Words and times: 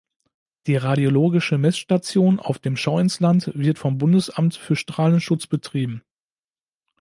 Die 0.65 0.77
radiologische 0.77 1.59
Messstation 1.59 2.39
auf 2.39 2.57
dem 2.57 2.75
Schauinsland 2.75 3.51
wird 3.53 3.77
vom 3.77 3.99
Bundesamt 3.99 4.55
für 4.55 4.75
Strahlenschutz 4.75 5.45
betrieben. 5.45 6.01